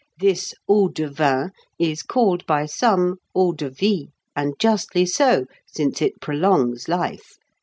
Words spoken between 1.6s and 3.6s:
is called by some eau